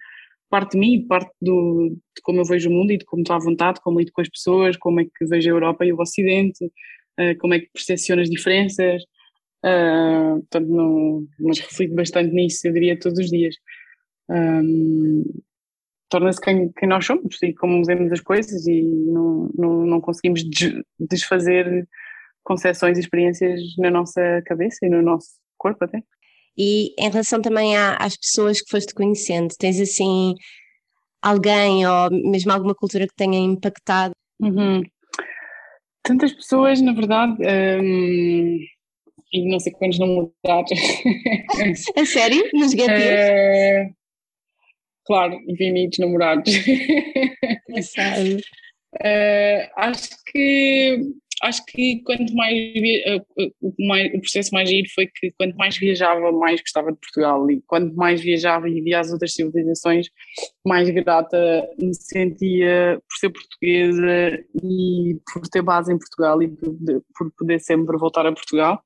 [0.48, 3.36] parte de mim, parte do, de como eu vejo o mundo e de como estou
[3.36, 6.00] à vontade, como lido com as pessoas, como é que vejo a Europa e o
[6.00, 6.70] Ocidente,
[7.40, 9.02] como é que percepciono as diferenças,
[9.64, 13.54] uh, portanto não, mas reflito bastante nisso, eu diria todos os dias.
[14.28, 15.24] Um,
[16.08, 20.42] torna-se quem, quem nós somos e como vemos as coisas e não, não, não conseguimos
[20.98, 21.88] desfazer
[22.42, 26.02] concepções e experiências na nossa cabeça e no nosso corpo até.
[26.56, 30.34] E em relação também às pessoas que foste conhecendo, tens assim
[31.20, 34.14] alguém ou mesmo alguma cultura que tenha impactado?
[34.40, 34.82] Uhum.
[36.02, 37.36] Tantas pessoas, na verdade,
[37.82, 38.58] hum,
[39.32, 40.64] e não sei quantos não mudar.
[41.96, 42.48] A sério?
[42.54, 43.00] Nos gatinhos?
[43.00, 43.90] É,
[45.04, 46.54] claro, infinitos namorados.
[48.94, 51.00] uh, acho que
[51.42, 52.74] acho que quanto mais,
[53.08, 53.54] uh,
[53.86, 57.50] mais, o processo mais giro foi que quanto mais viajava mais gostava de Portugal.
[57.50, 60.08] E quanto mais viajava e via as outras civilizações
[60.66, 66.74] mais grata me sentia por ser portuguesa e por ter base em Portugal e por,
[67.16, 68.82] por poder sempre voltar a Portugal.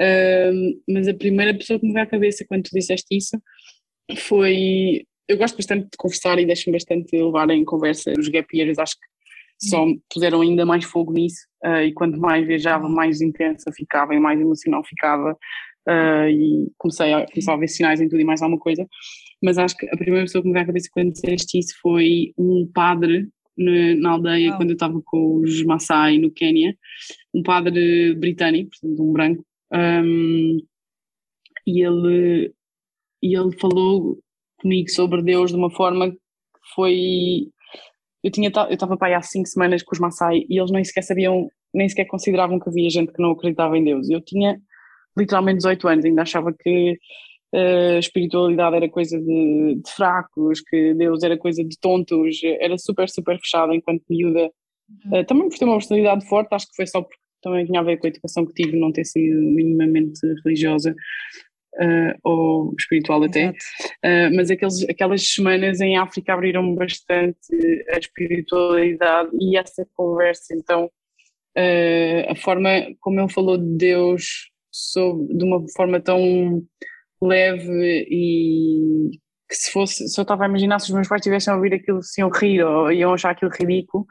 [0.00, 3.40] Uh, mas a primeira pessoa que me veio à cabeça quando tu disseste isso
[4.16, 8.78] foi eu gosto bastante de conversar e deixo-me bastante levar em conversa os gap years,
[8.78, 9.17] acho que
[9.60, 14.20] só puseram ainda mais fogo nisso uh, e quanto mais viajava, mais intensa ficava e
[14.20, 18.42] mais emocional ficava uh, e comecei a, comecei a ver sinais em tudo e mais
[18.42, 18.86] alguma coisa,
[19.42, 22.32] mas acho que a primeira pessoa que me veio à cabeça quando disseste isso foi
[22.38, 26.76] um padre na, na aldeia quando eu estava com os Maasai no Quênia,
[27.34, 30.58] um padre britânico, portanto um branco, um,
[31.66, 32.52] e ele,
[33.22, 34.18] e ele falou
[34.58, 36.18] comigo sobre Deus de uma forma que
[36.74, 37.50] foi.
[38.28, 40.84] Eu tinha eu estava para aí há cinco semanas com os Maasai e eles nem
[40.84, 44.10] sequer sabiam, nem sequer consideravam que havia gente que não acreditava em Deus.
[44.10, 44.60] Eu tinha
[45.16, 46.92] literalmente 18 anos, ainda achava que
[47.54, 52.76] uh, a espiritualidade era coisa de, de, fracos, que Deus era coisa de tontos, era
[52.76, 54.52] super, super fechada enquanto miúda.
[55.06, 57.82] Uh, também por ter uma personalidade forte, acho que foi só porque também tinha a
[57.82, 60.94] ver com a educação que tive, não ter sido minimamente religiosa
[61.74, 67.36] uh, ou espiritual até, uh, mas aqueles, aquelas semanas em África abriram bastante
[67.90, 75.36] a espiritualidade e essa conversa, então uh, a forma como ele falou de Deus sobre,
[75.36, 76.62] de uma forma tão
[77.20, 79.10] leve e
[79.48, 81.74] que se fosse, se eu estava a imaginar se os meus pais tivessem a ouvir
[81.74, 84.06] aquilo se iam rir ou iam achar aquilo ridículo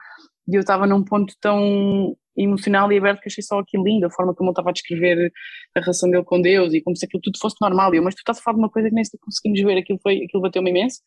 [0.48, 4.12] e eu estava num ponto tão emocional e aberto que achei só aquilo lindo, a
[4.12, 5.32] forma como ele estava a descrever
[5.76, 7.94] a relação dele com Deus e como se aquilo tudo fosse normal.
[7.94, 9.78] E eu, mas tu estás a falar de uma coisa que nem sequer conseguimos ver,
[9.78, 11.02] aquilo, foi, aquilo bateu-me imenso.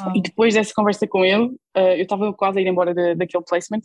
[0.00, 0.12] Ah.
[0.14, 3.44] E depois dessa conversa com ele, uh, eu estava quase a ir embora de, daquele
[3.44, 3.80] placement,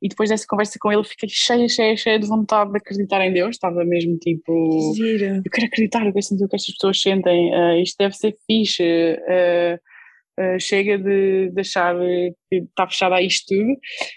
[0.00, 3.32] e depois dessa conversa com ele fiquei cheia, cheia, cheia de vontade de acreditar em
[3.32, 3.56] Deus.
[3.56, 4.94] Estava mesmo tipo.
[4.94, 5.42] Gira.
[5.44, 8.36] Eu quero acreditar, eu quero sentir o que estas pessoas sentem, uh, isto deve ser
[8.46, 8.84] fixe.
[8.84, 9.78] Uh,
[10.38, 11.96] uh, chega de, de achar
[12.48, 13.76] que está fechada a isto tudo.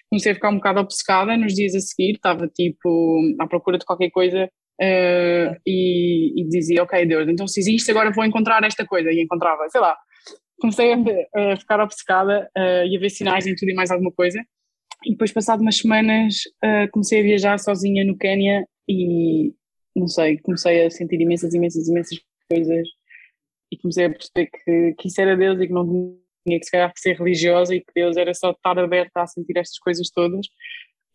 [0.09, 3.85] Comecei a ficar um bocado obcecada nos dias a seguir, estava tipo à procura de
[3.85, 8.85] qualquer coisa uh, e, e, dizia, ok Deus, então se existe agora vou encontrar esta
[8.85, 9.97] coisa e encontrava, sei lá.
[10.59, 10.97] Comecei a,
[11.53, 14.39] a ficar obcecada uh, e a ver sinais em tudo e mais alguma coisa.
[15.03, 16.35] E depois, passado umas semanas,
[16.91, 19.51] comecei a viajar sozinha no Quênia e,
[19.95, 22.87] não sei, comecei a sentir imensas, imensas, imensas coisas
[23.71, 25.85] e comecei a perceber que, que isso era Deus e que não
[26.45, 29.57] tinha que se calhar ser religiosa e que Deus era só estar aberta a sentir
[29.57, 30.45] estas coisas todas.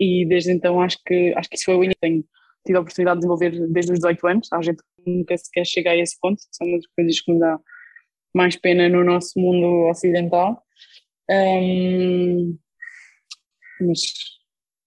[0.01, 1.99] E desde então acho que acho que isso foi o início.
[2.01, 2.25] Tenho
[2.67, 4.53] tido a oportunidade de desenvolver desde os 18 anos.
[4.53, 6.41] Há gente que nunca sequer chega a esse ponto.
[6.53, 7.59] São uma das coisas que me dá
[8.35, 10.63] mais pena no nosso mundo ocidental.
[11.31, 12.59] Um,
[13.81, 14.01] mas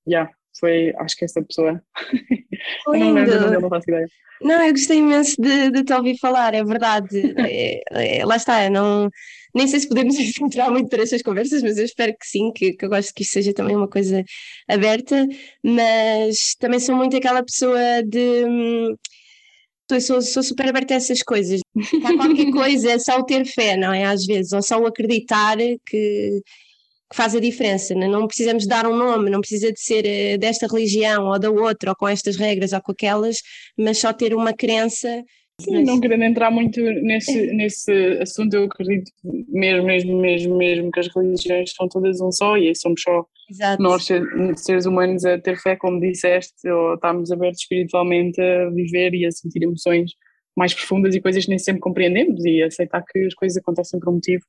[0.08, 1.84] já yeah, foi acho que essa pessoa
[2.86, 4.08] não lembro faço ideia.
[4.42, 7.10] Eu gostei imenso de, de te ouvir falar, é verdade.
[7.92, 9.10] É, é, lá está, não,
[9.54, 12.74] nem sei se podemos entrar muito para estas conversas, mas eu espero que sim, que,
[12.74, 14.24] que eu gosto que isto seja também uma coisa
[14.68, 15.28] aberta,
[15.64, 18.46] mas também sou muito aquela pessoa de.
[18.46, 18.96] hum,
[20.02, 21.62] sou, sou super aberta a essas coisas.
[22.06, 24.06] Há qualquer coisa, é só o ter fé, não é?
[24.06, 26.42] Às vezes, ou só o acreditar que,
[27.10, 27.96] que faz a diferença.
[27.96, 31.50] Não, não precisamos dar um nome, não precisa de ser eh, desta religião ou da
[31.50, 33.38] outra, ou com estas regras ou com aquelas,
[33.78, 35.24] mas só ter uma crença.
[35.62, 37.92] Sim, não querendo entrar muito nesse, nesse
[38.22, 39.12] assunto, eu acredito
[39.50, 43.84] mesmo, mesmo, mesmo, mesmo que as religiões são todas um só e somos só Exato.
[43.84, 44.24] nós, ser-
[44.56, 49.32] seres humanos, a ter fé, como disseste, ou estarmos abertos espiritualmente a viver e a
[49.32, 50.12] sentir emoções
[50.56, 54.10] mais profundas e coisas que nem sempre compreendemos e aceitar que as coisas acontecem por
[54.10, 54.44] um motivo.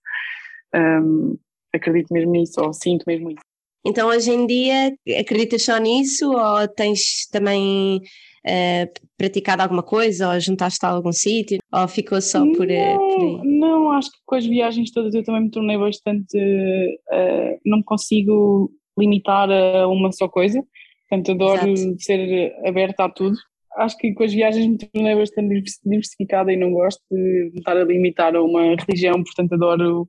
[0.74, 1.36] Hum,
[1.74, 3.40] acredito mesmo nisso, ou sinto mesmo isso.
[3.84, 8.00] Então, hoje em dia, acreditas só nisso ou tens também
[8.46, 13.18] eh, praticado alguma coisa ou juntaste a algum sítio ou ficou só por, eh, por
[13.18, 13.58] Não, aí?
[13.58, 16.36] não, acho que com as viagens todas eu também me tornei bastante.
[16.36, 20.62] eh, não me consigo limitar a uma só coisa,
[21.08, 22.02] portanto, adoro Exato.
[22.02, 23.36] ser aberta a tudo.
[23.78, 27.58] Acho que com as viagens me tornei bastante divers- diversificada e não gosto de me
[27.60, 30.06] estar a limitar a uma religião, portanto, adoro.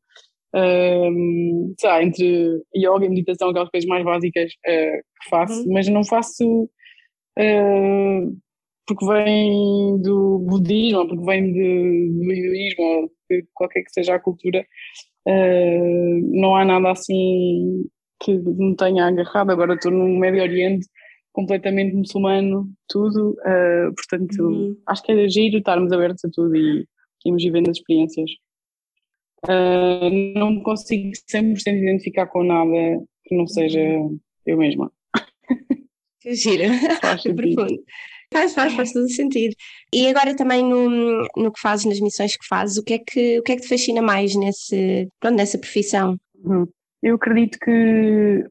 [0.56, 5.74] Ehm, sei lá, entre yoga e meditação, aquelas coisas mais básicas eh, que faço, Uhum.
[5.74, 6.70] mas não faço
[7.38, 8.22] eh,
[8.88, 14.16] porque vem do budismo, ou porque vem de, do hinduísmo, ou de qualquer que seja
[14.16, 14.66] a cultura,
[15.28, 17.86] eh, não há nada assim
[18.24, 19.52] que me tenha agarrado.
[19.52, 20.86] Agora estou no Médio Oriente,
[21.34, 23.36] completamente muçulmano, tudo,
[23.96, 24.78] portanto, Uhum.
[24.88, 26.86] acho que é giro estarmos abertos a tudo e
[27.26, 28.30] irmos vivendo as experiências.
[29.48, 32.72] Eh, não me consigo 100% identificar com nada
[33.26, 33.80] que não seja
[34.46, 34.92] eu mesma.
[36.22, 36.68] Que gira,
[37.02, 37.56] Faz que sentido.
[37.56, 37.84] profundo.
[38.34, 39.54] Faz, faz, faz todo sentido.
[39.94, 40.90] E agora também no,
[41.36, 43.64] no que fazes, nas missões que fazes, o que é que, o que, é que
[43.64, 46.16] te fascina mais nesse, pronto, nessa profissão?
[46.46, 46.66] Uhum.
[47.04, 48.46] Eu acredito que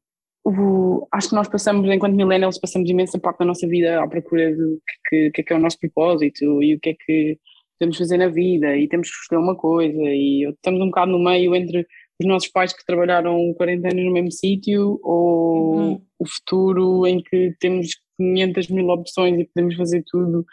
[0.45, 4.55] o- acho que nós passamos, enquanto millennials, passamos imensa parte da nossa vida à procura
[4.55, 7.39] do que, que é que é o nosso propósito e o que é que
[7.81, 11.19] podemos fazer na vida e temos que escolher uma coisa e estamos um bocado no
[11.19, 11.87] meio entre
[12.21, 16.03] os nossos pais que trabalharam 40 anos no mesmo sítio ou Uhum.
[16.19, 17.89] o futuro em que temos
[18.19, 20.45] 500 mil opções e podemos fazer tudo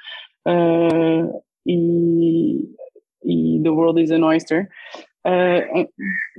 [0.46, 1.30] ah,
[1.66, 2.62] e,
[3.26, 4.70] e the world is an oyster.
[5.26, 5.86] Ah,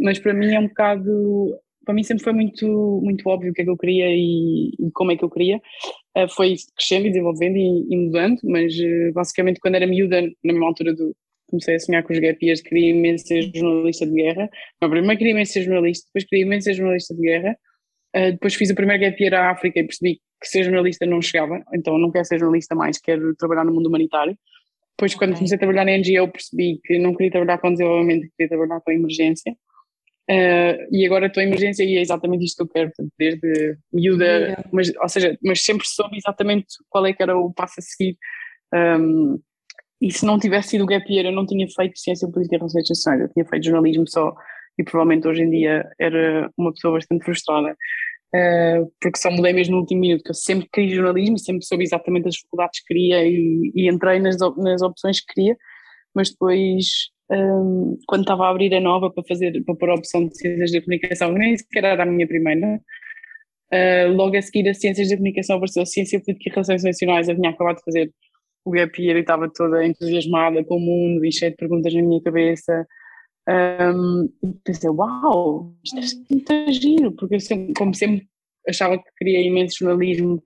[0.01, 3.62] mas para mim é um bocado para mim sempre foi muito muito óbvio o que
[3.62, 5.61] é que eu queria e, e como é que eu queria
[6.28, 10.66] foi crescendo e desenvolvendo e, e mudando mas eh, basicamente quando era miúda na mesma
[10.66, 11.14] altura do
[11.48, 15.18] comecei a sonhar com os gap years queria imenso ser jornalista de guerra não, primeiro
[15.18, 17.56] queria imenso ser jornalista depois queria imenso ser jornalista de guerra
[18.14, 21.20] Ah, depois fiz o primeiro gap year à África e percebi que ser jornalista não
[21.20, 24.36] chegava então não quero ser jornalista mais quero trabalhar no mundo humanitário
[24.98, 25.38] depois, quando Ok.
[25.38, 28.90] comecei a trabalhar na NGO, percebi que não queria trabalhar com desenvolvimento, queria trabalhar com
[28.90, 29.56] emergência.
[30.30, 33.78] Eh, e agora estou em emergência e é exatamente isto que eu quero, portanto, desde
[33.92, 37.82] miúda, mas, ou seja, mas sempre soube exatamente qual é que era o passo a
[37.82, 38.18] seguir.
[38.74, 39.40] Um,
[40.00, 42.58] e se não tivesse sido o gap year, eu não tinha feito ciência política e
[42.58, 44.34] relações eu tinha feito jornalismo só
[44.78, 47.74] e provavelmente hoje em dia era uma pessoa bastante frustrada.
[48.34, 51.82] Uh, porque só mudei mesmo no último minuto, que eu sempre queria jornalismo sempre soube
[51.82, 55.56] exatamente as faculdades que queria e, e entrei nas, nas opções que queria,
[56.14, 60.26] mas depois, um, quando estava a abrir a nova para fazer, para pôr a opção
[60.26, 62.80] de ciências da comunicação, nem sequer era a minha primeira,
[63.72, 67.36] uh, logo a seguir a ciências da comunicação apareceu ciência política e relações internacionais, eu
[67.36, 68.12] tinha acabado de fazer
[68.64, 72.02] o gap year e estava toda entusiasmada com o mundo e cheia de perguntas na
[72.02, 72.86] minha cabeça,
[73.48, 78.28] um, e pensei, uau, isto ser muito giro, porque eu sempre, como sempre
[78.68, 80.42] achava que queria imenso jornalismo,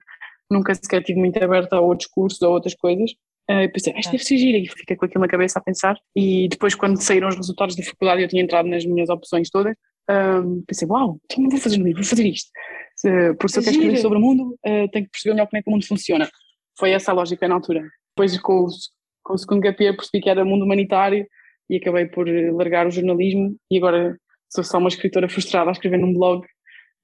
[0.48, 3.10] nunca sequer tive muito aberta a outros cursos ou outras coisas.
[3.52, 5.96] Uh, eu pensei, isto deve ser giro, e fiquei com aquilo na cabeça a pensar.
[6.16, 9.74] E depois, quando saíram os resultados da faculdade, eu tinha entrado nas minhas opções todas.
[10.10, 12.50] um, pensei, uau, então não vou fazer jornalismo, vou fazer isto.
[12.96, 15.58] Se, por se eu quero escrever sobre o mundo, uh, tenho que perceber melhor como
[15.58, 16.28] é que o mundo funciona.
[16.78, 17.82] Foi essa a lógica na altura.
[18.16, 18.68] Depois, com o,
[19.24, 21.26] com o segundo year, percebi que era mundo humanitário
[21.68, 24.18] e acabei por eh, largar o jornalismo e agora
[24.50, 26.46] sou só uma escritora frustrada a escrever num blog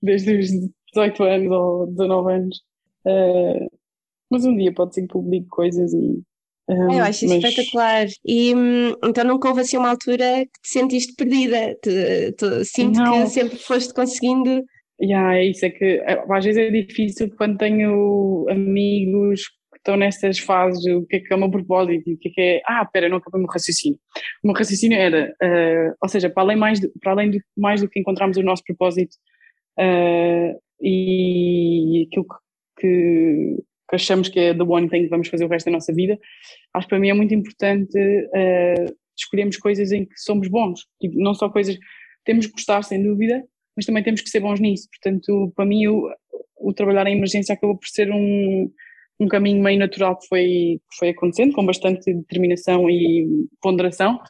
[0.02, 0.50] desde os
[0.94, 2.62] 18 anos ou 19 anos.
[3.06, 3.66] Eh,
[4.30, 6.22] mas um dia pode ser que publique coisas e.
[6.68, 8.06] eh, Eu acho isso mas- espetacular.
[8.26, 11.74] E hum, então nunca houve assim uma altura que te sentiste perdida.
[11.82, 13.22] Te, te- sinto Não.
[13.24, 14.62] que sempre foste conseguindo.
[15.00, 19.96] Yeah, é isso, é que eh, às vezes é difícil quando tenho amigos que estão
[19.96, 22.60] nestas fases, o que é que é o meu propósito, o que é que é,
[22.66, 23.96] ah, espera, não acabei o meu raciocínio.
[24.42, 27.88] O meu raciocínio era, eh, ou seja, para além, mais para além do, mais do
[27.88, 29.14] que encontrarmos o nosso propósito
[29.78, 33.56] eh, e aquilo que, que,
[33.88, 36.18] que achamos que é the one thing que vamos fazer o resto da nossa vida.
[36.74, 41.18] Acho que para mim é muito importante uh, escolhermos coisas em que somos bons, tipo,
[41.18, 41.76] não só coisas,
[42.24, 43.42] temos que gostar sem dúvida,
[43.74, 44.88] mas também temos que ser bons nisso.
[44.90, 46.10] Portanto, para mim, o,
[46.56, 48.70] o trabalhar em emergência acabou por ser um,
[49.20, 50.44] um caminho meio natural que foi,
[50.90, 54.20] que foi acontecendo, com bastante determinação e ponderação.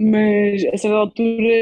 [0.00, 1.52] Mas a certa altura,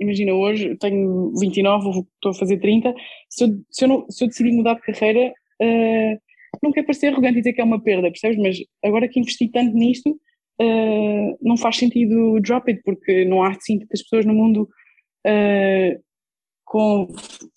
[0.00, 2.94] imagina, hoje tenho 29, estou a fazer 30.
[3.28, 6.27] Se eu, se eu, não, se eu decidir mudar de carreira, uh,
[6.62, 8.38] não quero parecer arrogante e dizer que é uma perda, percebes?
[8.38, 10.10] Mas agora que investi tanto nisto,
[10.60, 14.68] uh, não faz sentido drop it, porque não há assim tantas pessoas no mundo
[15.26, 16.02] uh,
[16.64, 17.08] com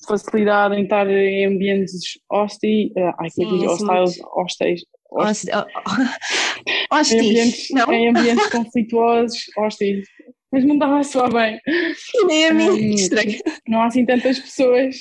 [0.08, 2.02] facilidade em estar em ambientes
[2.32, 5.50] hostis, uh, ai, Sim, diz, hostiles, hostis, hostis,
[6.92, 7.14] hostis.
[7.14, 7.94] Em ambientes, não?
[7.94, 10.08] em ambientes conflituosos, hostis,
[10.52, 11.60] mas não dava a soar bem.
[11.66, 13.40] E nem a mim, estranho.
[13.68, 14.98] Não há assim tantas pessoas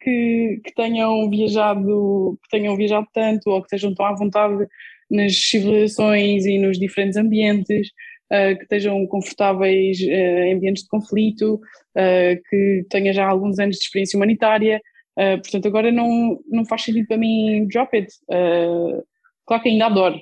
[0.00, 4.66] que, que tenham viajado, que tenham viajado tanto ou que estejam tão à vontade
[5.10, 7.88] nas civilizações e nos diferentes ambientes
[8.30, 13.76] uh, que estejam confortáveis uh, em ambientes de conflito, uh, que tenha já alguns anos
[13.76, 14.80] de experiência humanitária.
[15.42, 18.08] portanto, agora não, não faz sentido para mim drop it.
[19.46, 20.18] claro que ainda adoro.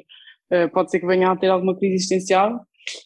[0.73, 2.59] pode ser que venha a ter alguma crise existencial,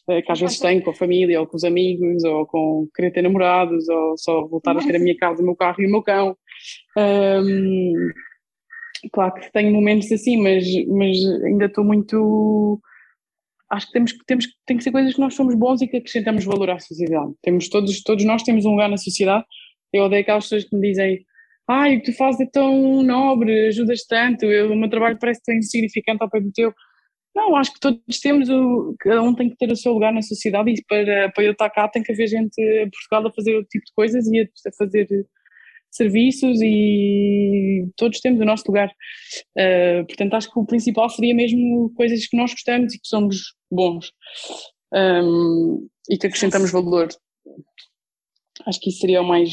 [0.07, 3.23] que às vezes tenho com a família, ou com os amigos, ou com querer ter
[3.23, 6.03] namorados, ou só voltar a ter a minha casa, o meu carro e o meu
[6.03, 6.37] cão.
[6.97, 8.11] Um,
[9.12, 12.81] claro que tenho momentos assim, mas, mas ainda estou muito
[13.71, 16.45] acho que temos, temos, tem que ser coisas que nós somos bons e que acrescentamos
[16.45, 17.33] valor à sociedade.
[17.42, 19.47] Temos todos, todos nós temos um lugar na sociedade.
[19.92, 21.25] Eu odeio aquelas pessoas que me dizem
[21.68, 25.42] ai, o que tu fazes é tão nobre, ajudas tanto, eu, o meu trabalho parece
[25.45, 26.73] tão insignificante ao pé do teu.
[27.35, 30.21] Não, acho que todos temos, o, cada um tem que ter o seu lugar na
[30.21, 33.55] sociedade e para, para eu estar cá tem que haver gente em Portugal a fazer
[33.55, 35.09] outro tipo de coisas e a, a fazer
[35.90, 38.90] serviços e todos temos o nosso lugar.
[39.57, 43.55] Uh, portanto, acho que o principal seria mesmo coisas que nós gostamos e que somos
[43.71, 44.11] bons
[44.92, 47.09] um, e que acrescentamos valor.
[48.66, 49.53] Acho que isso seria o mais.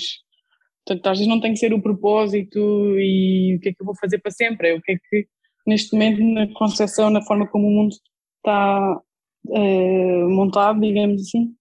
[0.85, 2.59] Portanto, às vezes não tem que ser o propósito
[2.97, 5.27] e o que é que eu vou fazer para sempre, é o que é que
[5.69, 7.95] neste momento, na concepção, na forma como o mundo
[8.37, 8.99] está
[9.47, 11.55] uh, montado, digamos assim, o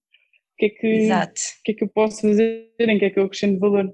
[0.57, 3.23] que, é que, o que é que eu posso fazer, em que é que eu
[3.23, 3.93] acrescento valor.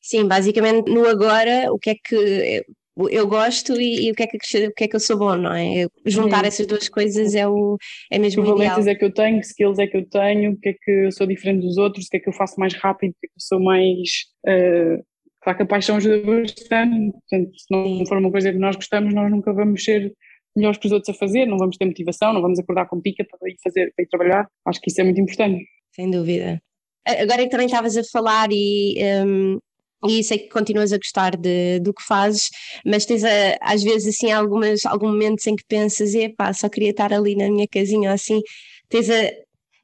[0.00, 2.64] Sim, basicamente no agora, o que é que
[2.96, 5.36] eu gosto e, e o, que é que, o que é que eu sou bom,
[5.36, 5.86] não é?
[6.04, 6.48] Juntar uhum.
[6.48, 7.76] essas duas coisas é, o,
[8.10, 10.56] é mesmo que valências é que eu tenho, que skills é que eu tenho, o
[10.58, 12.74] que é que eu sou diferente dos outros, o que é que eu faço mais
[12.74, 14.08] rápido, o que é que eu sou mais...
[14.46, 15.09] Uh,
[15.42, 19.14] claro que a paixão ajuda bastante, portanto, se não for uma coisa que nós gostamos,
[19.14, 20.12] nós nunca vamos ser
[20.54, 23.24] melhores que os outros a fazer, não vamos ter motivação, não vamos acordar com pica
[23.24, 25.64] para ir fazer, para ir trabalhar, acho que isso é muito importante.
[25.94, 26.60] Sem dúvida.
[27.06, 29.58] Agora que também estavas a falar e um,
[30.06, 32.48] e sei que continuas a gostar de, do que fazes,
[32.84, 36.90] mas tens a, às vezes assim algumas, alguns momentos em que pensas, epá, só queria
[36.90, 38.40] estar ali na minha casinha assim,
[38.88, 39.30] tens a,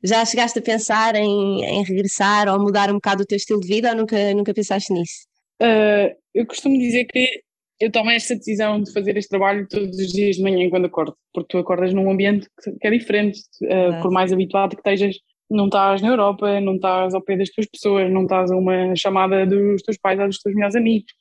[0.02, 3.68] já chegaste a pensar em, em regressar ou mudar um bocado o teu estilo de
[3.68, 5.26] vida ou nunca, nunca pensaste nisso?
[5.62, 7.42] Uh, eu costumo dizer que
[7.80, 11.16] eu tomo esta decisão de fazer este trabalho todos os dias de manhã quando acordo,
[11.32, 12.48] porque tu acordas num ambiente
[12.80, 15.16] que é diferente, uh, por mais habituado que estejas
[15.48, 18.96] não estás na Europa, não estás ao pé das tuas pessoas, não estás a uma
[18.96, 21.12] chamada dos teus pais ou dos teus melhores amigos,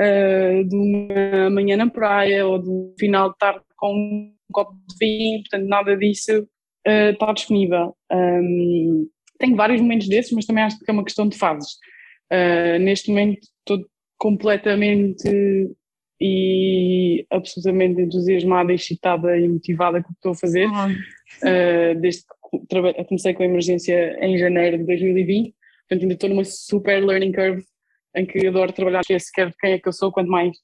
[0.00, 4.74] uh, de uma manhã na praia ou de um final de tarde com um copo
[4.88, 6.46] de vinho, portanto nada disso
[6.86, 7.96] está disponível.
[8.12, 9.08] Um,
[9.38, 11.78] tenho vários momentos desses, mas também acho que é uma questão de fases.
[12.34, 13.86] Uh, neste momento estou
[14.18, 15.28] completamente
[16.20, 23.04] e absolutamente entusiasmada, excitada e motivada com o que estou a fazer, uh, desde que
[23.04, 25.54] comecei com a emergência em janeiro de 2020,
[25.88, 27.64] portanto ainda estou numa super learning curve
[28.16, 30.56] em que adoro trabalhar, esqueço sequer quem é que eu sou, quanto mais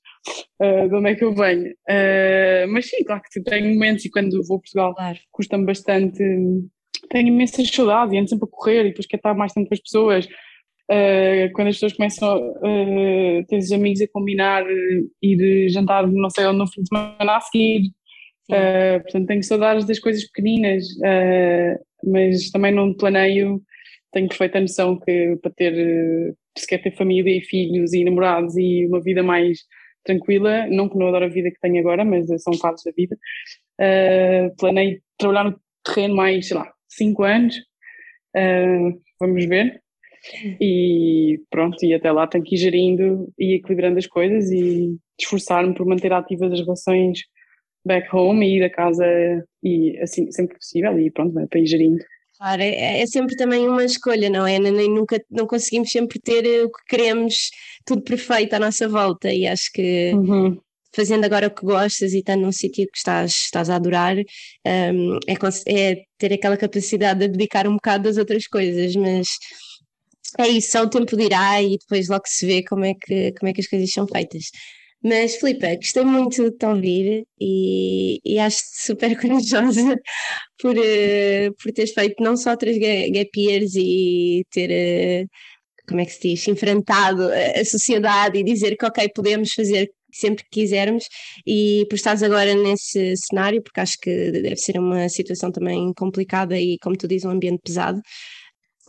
[0.63, 1.71] uh, de onde é que eu venho.
[1.71, 5.19] Uh, mas sim, claro que tenho momentos e quando vou a Portugal claro.
[5.33, 6.23] custa-me bastante,
[7.11, 9.75] tenho imensas saudades e ando sempre a correr e depois quero estar mais tempo com
[9.75, 10.29] as pessoas.
[10.91, 14.65] Uh, quando as pessoas começam a uh, ter os amigos a combinar
[15.23, 17.93] ir jantar não sei onde no fim de semana a seguir,
[18.51, 20.85] Uh, portanto, tenho saudades das coisas pequeninas,
[22.05, 23.63] mas também não planeio.
[24.13, 28.87] Tenho perfeita noção que para ter, se quer ter família e filhos e namorados e
[28.87, 29.61] uma vida mais
[30.05, 33.17] tranquila, não que não adoro a vida que tenho agora, mas são fases da vida,
[34.59, 37.55] planeio trabalhar no terreno mais, sei lá, 5 anos,
[39.21, 39.81] vamos ver.
[40.61, 45.75] E pronto, e até lá tenho que ir gerindo e equilibrando as coisas e esforçar-me
[45.75, 47.21] por manter ativas as relações
[47.85, 49.05] back home e ir a casa
[49.63, 52.05] e assim sempre que possível e pronto, é para ir gerindo.
[52.37, 54.59] Claro, é, é, sempre também uma escolha, não é?
[54.59, 57.51] Nem nunca não conseguimos sempre ter o que queremos,
[57.85, 60.59] tudo perfeito à nossa volta e acho que uhum.
[60.95, 65.19] fazendo agora o que gostas e estando num sítio que estás, estás a adorar, um,
[65.29, 65.35] é,
[65.67, 69.29] é, ter aquela capacidade de abdicar um bocado das outras coisas, mas
[70.39, 73.51] é isso, só o tempo dirá e depois logo se vê como é que, como
[73.51, 74.45] é que as coisas são feitas.
[75.03, 79.97] Mas, Filipe, gostei muito de te ouvir e, e acho-te super corajosa
[80.61, 85.29] por, uh, por teres feito não só três gap years e ter, uh,
[85.89, 90.45] como é que se diz, enfrentado a sociedade e dizer que, ok, podemos fazer sempre
[90.45, 91.05] que quisermos
[91.47, 96.59] e por estares agora nesse cenário, porque acho que deve ser uma situação também complicada
[96.59, 98.01] e, como tu dizes, um ambiente pesado.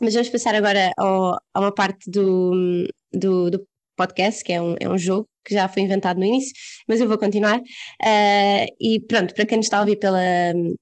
[0.01, 4.75] Mas vamos passar agora ao, a uma parte do, do, do podcast, que é um,
[4.79, 6.53] é um jogo que já foi inventado no início,
[6.87, 7.59] mas eu vou continuar.
[7.59, 10.19] Uh, e pronto, para quem nos está a ouvir pela,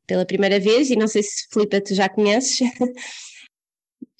[0.07, 2.59] pela primeira vez, e não sei se Filipe tu já conheces.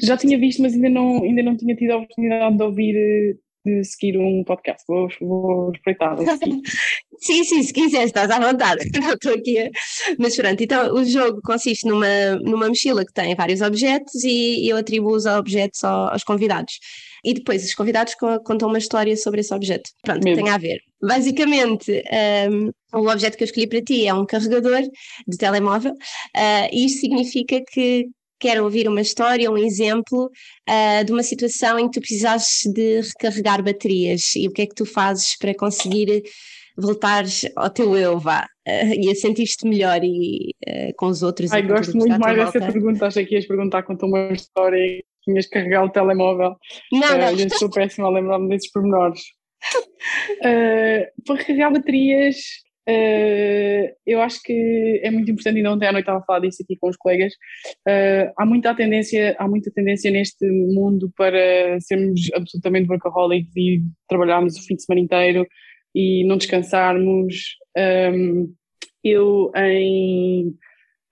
[0.01, 3.37] já tinha visto, mas ainda não, ainda não tinha tido a oportunidade de ouvir
[3.69, 4.83] de seguir um podcast.
[4.87, 6.17] Vou, vou espreitar.
[7.19, 8.89] sim, sim, se quiser, estás à vontade.
[8.99, 9.69] Não estou aqui.
[10.17, 14.77] Mas pronto, então o jogo consiste numa, numa mochila que tem vários objetos e eu
[14.77, 16.79] atribuo os objetos aos convidados.
[17.23, 18.15] E depois os convidados
[18.45, 19.89] contam uma história sobre esse objeto.
[20.03, 20.43] Pronto, Mesmo.
[20.43, 20.79] tem a ver.
[21.01, 22.03] Basicamente,
[22.51, 24.81] um, o objeto que eu escolhi para ti é um carregador
[25.27, 28.07] de telemóvel, uh, e isto significa que
[28.39, 30.31] quero ouvir uma história, um exemplo
[30.69, 34.65] uh, de uma situação em que tu precisasses de recarregar baterias e o que é
[34.65, 36.23] que tu fazes para conseguir
[36.77, 37.25] voltar
[37.57, 41.51] ao teu eu, vá, uh, e a sentir-te melhor e, uh, com os outros.
[41.51, 45.45] Ai, gosto muito mais dessa pergunta, achei que ias perguntar quanto uma história e tinhas
[45.45, 46.55] que carregar o telemóvel.
[46.91, 47.31] Não, não.
[47.31, 49.21] Eu sou péssima a lembrar-me desses pormenores.
[51.25, 52.37] para recarregar baterias,
[52.89, 56.63] Uh, eu acho que é muito importante, ainda ontem à noite estava a falar disso
[56.63, 57.33] aqui com os colegas,
[57.87, 64.57] uh, há muita tendência, há muita tendência neste mundo para sermos absolutamente workaholics e trabalharmos
[64.57, 65.45] o fim de semana inteiro
[65.93, 67.35] e não descansarmos.
[67.77, 68.45] Um, ehm,
[69.03, 70.55] eu em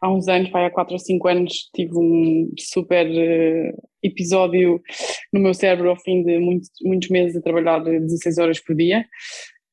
[0.01, 4.81] há uns anos, há 4 ou 5 anos, tive um super uh, episódio
[5.31, 6.39] no meu cérebro ao fim de
[6.83, 9.05] muitos meses a trabalhar 16 horas por dia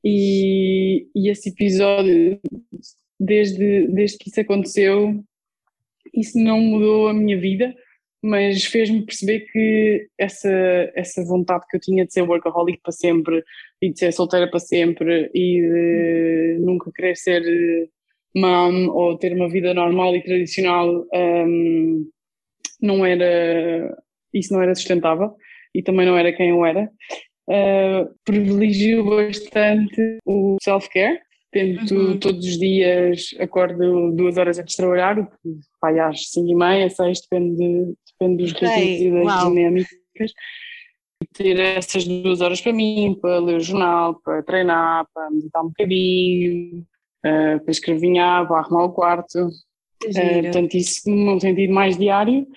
[0.04, 2.38] e, e esse episódio,
[3.18, 5.24] desde, desde que isso aconteceu,
[6.12, 7.74] isso não mudou a minha vida,
[8.22, 10.50] mas fez-me perceber que essa,
[10.94, 13.42] essa vontade que eu tinha de ser workaholic para sempre
[13.82, 17.42] e de ser solteira para sempre e de nunca querer ser
[18.34, 22.10] mom ou ter uma vida normal e tradicional um,
[22.80, 23.96] não era
[24.32, 25.36] isso não era sustentável
[25.74, 26.90] e também não era quem eu era
[27.48, 31.20] uh, privilegio bastante o self-care.
[31.52, 32.18] Tento uhum.
[32.18, 36.54] todos os dias, acordo duas horas antes de trabalhar, o que vai às cinco e
[36.56, 38.68] meia, seis, depende, depende dos okay.
[38.68, 39.54] ritmos e das Uau.
[39.54, 40.32] dinâmicas.
[41.32, 45.68] Ter essas duas horas para mim, para ler o jornal, para treinar, para meditar um
[45.68, 46.84] bocadinho,
[47.24, 49.46] uh, para escrevinhar, para arrumar o quarto.
[49.46, 52.48] Uh, portanto, isso num sentido mais diário.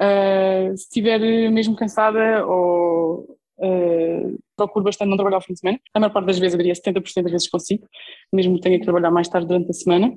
[0.00, 1.20] Uh, se estiver
[1.50, 5.80] mesmo cansada ou Uh, procuro bastante não trabalhar ao fim de semana.
[5.94, 7.86] A maior parte das vezes, eu diria 70% das vezes consigo,
[8.32, 10.08] mesmo que tenha que trabalhar mais tarde durante a semana.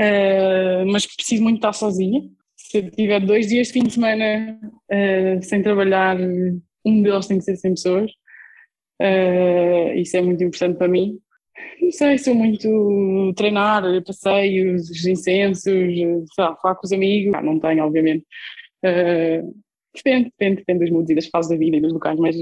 [0.00, 2.22] Uh, mas preciso muito estar sozinha.
[2.56, 6.16] Se eu tiver dois dias de fim de semana uh, sem trabalhar,
[6.84, 8.10] um deles tem que ser sem pessoas.
[9.96, 11.18] isso é muito importante para mim.
[11.80, 15.94] Não sei, sou muito treinar, passeios, incensos,
[16.36, 17.34] falar com os amigos.
[17.34, 18.24] Ah, não tenho, obviamente.
[19.94, 22.36] depende, depende, depende das moods e das fases da vida e dos locais, mas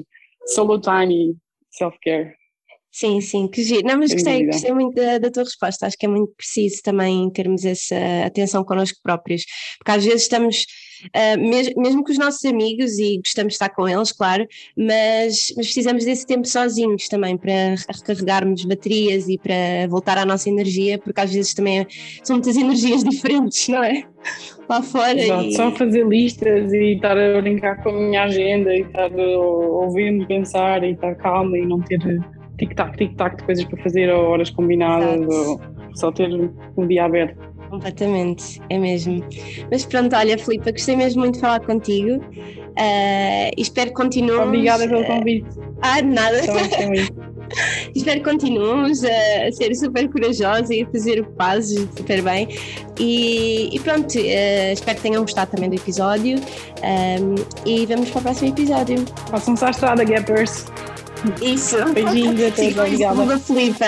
[0.45, 1.37] solo time e
[1.71, 2.37] self-care.
[2.93, 3.87] Sim, sim, que giro.
[3.87, 5.87] Não, mas gostei, gostei muito da, da, tua resposta.
[5.87, 9.45] Acho que é muito preciso também termos essa atenção connosco próprios,
[9.79, 10.67] porque às vezes estamos,
[11.07, 15.55] uh, mes mesmo com os nossos amigos, e gostamos de estar com eles, claro, mas,
[15.57, 20.99] mas precisamos desse tempo sozinhos também para recarregarmos baterias e para voltar à nossa energia,
[20.99, 21.87] porque às vezes também
[22.23, 24.05] são muitas energias diferentes, não é?
[24.69, 25.19] Lá fora.
[25.19, 25.57] Exato, e...
[25.57, 30.27] só fazer listas e estar a brincar com a minha agenda e estar a ouvir-me
[30.27, 31.99] pensar e estar calma e não ter
[32.63, 35.51] tic-tac, tic-tac de coisas para fazer ou horas combinadas Exato.
[35.51, 35.61] ou
[35.97, 36.29] só ter
[36.77, 37.53] um dia aberto.
[37.69, 39.25] Completamente, é mesmo.
[39.71, 44.39] Mas pronto, olha, Filipe, gostei mesmo muito de falar contigo uh, e espero que continues.
[44.39, 45.49] Obrigada pelo convite.
[45.59, 46.39] Uh, ah, nada.
[47.97, 52.49] espero que continuemos a ser super corajosa e a fazer o que fazes super bem.
[52.99, 57.35] E, e pronto, uh, espero que tenham gostado também do episódio um,
[57.67, 59.03] e vamos para o próximo episódio.
[59.31, 60.67] Façam-se à estrada, Gappers!
[61.41, 61.77] Isso.
[61.93, 63.39] Beijinhos a todos, obrigada.
[63.39, 63.85] Filipe.